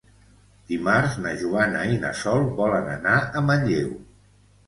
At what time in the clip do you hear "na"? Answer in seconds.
1.25-1.33, 2.05-2.13